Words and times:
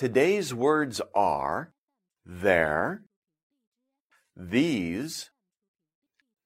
Today's 0.00 0.54
words 0.54 1.02
are 1.14 1.74
there, 2.24 3.02
these, 4.34 5.28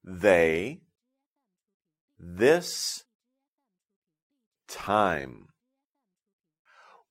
they, 0.02 0.80
this, 2.18 3.04
time. 4.66 5.46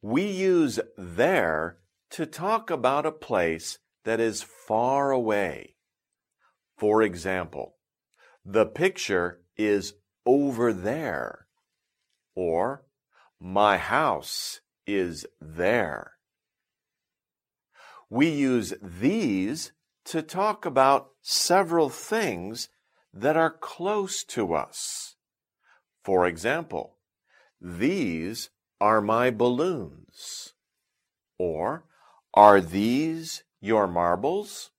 We 0.01 0.23
use 0.23 0.81
there 0.97 1.77
to 2.09 2.25
talk 2.25 2.69
about 2.69 3.05
a 3.05 3.13
place 3.13 3.77
that 4.03 4.19
is 4.19 4.43
far 4.43 5.11
away. 5.11 5.77
For 6.77 7.01
example, 7.01 7.77
the 8.43 8.65
picture 8.65 9.39
is 9.55 9.93
over 10.25 10.73
there, 10.73 11.47
or 12.35 12.83
my 13.39 13.77
house 13.77 14.59
is 14.85 15.25
there. 15.39 16.13
We 18.13 18.29
use 18.29 18.75
these 18.79 19.71
to 20.05 20.21
talk 20.21 20.67
about 20.67 21.13
several 21.23 21.89
things 21.89 22.69
that 23.11 23.35
are 23.35 23.49
close 23.49 24.23
to 24.25 24.53
us. 24.53 25.15
For 26.03 26.27
example, 26.27 26.97
these 27.59 28.51
are 28.79 29.01
my 29.01 29.31
balloons. 29.31 30.53
Or, 31.39 31.85
are 32.35 32.61
these 32.61 33.45
your 33.59 33.87
marbles? 33.87 34.69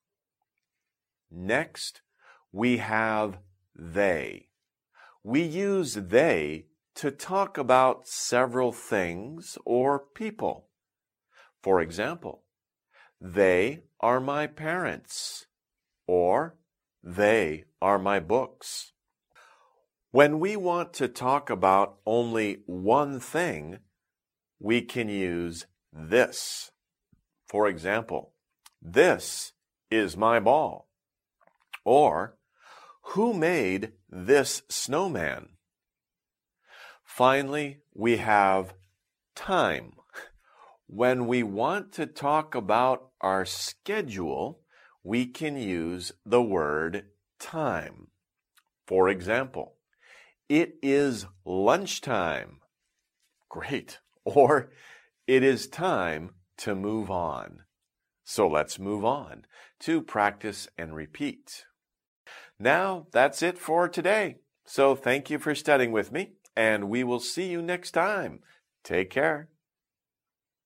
Next, 1.29 2.03
we 2.53 2.77
have 2.77 3.39
they. 3.75 4.47
We 5.25 5.43
use 5.43 5.95
they 5.95 6.67
to 6.95 7.11
talk 7.11 7.59
about 7.59 8.07
several 8.07 8.71
things 8.71 9.59
or 9.65 9.99
people. 9.99 10.69
For 11.65 11.81
example, 11.81 12.45
they 13.25 13.81
are 14.01 14.21
my 14.21 14.47
parents, 14.47 15.47
or 16.07 16.57
they 17.03 17.65
are 17.81 17.99
my 17.99 18.21
books. 18.21 18.93
When 20.11 20.39
we 20.39 20.57
want 20.57 20.93
to 20.95 21.09
talk 21.09 21.49
about 21.49 21.97
only 22.05 22.59
one 22.67 23.19
thing, 23.19 23.79
we 24.61 24.83
can 24.83 25.09
use 25.09 25.65
this. 25.91 26.71
For 27.49 27.67
example, 27.67 28.35
this 28.83 29.53
is 29.91 30.19
my 30.19 30.39
ball. 30.39 30.91
Or, 31.83 32.37
who 33.15 33.33
made 33.33 33.93
this 34.11 34.63
snowman? 34.69 35.49
Finally, 37.03 37.79
we 37.95 38.19
have 38.19 38.75
time. 39.35 39.95
When 40.87 41.27
we 41.27 41.43
want 41.43 41.93
to 41.93 42.07
talk 42.07 42.55
about 42.55 43.09
our 43.21 43.45
schedule, 43.45 44.61
we 45.03 45.27
can 45.27 45.57
use 45.57 46.13
the 46.25 46.43
word 46.43 47.07
time. 47.39 48.09
For 48.87 49.09
example, 49.09 49.77
it 50.49 50.77
is 50.83 51.27
lunchtime. 51.45 52.61
Great. 53.49 53.99
Or 54.27 54.71
it 55.27 55.43
is 55.43 55.67
time 55.67 56.31
to 56.57 56.75
move 56.75 57.11
on. 57.11 57.65
So 58.25 58.49
let's 58.49 58.79
move 58.79 59.05
on 59.05 59.45
to 59.81 60.01
practice 60.01 60.67
and 60.79 60.95
repeat. 60.97 61.67
Now 62.59 63.07
that's 63.13 63.43
it 63.43 63.59
for 63.59 63.87
today. 63.87 64.37
So 64.65 64.95
thank 64.95 65.29
you 65.29 65.39
for 65.39 65.55
studying 65.55 65.93
with 65.93 66.11
me 66.11 66.33
and 66.57 66.89
we 66.89 67.05
will 67.05 67.21
see 67.21 67.51
you 67.51 67.61
next 67.61 67.91
time. 67.91 68.41
Take 68.83 69.11
care. 69.11 69.49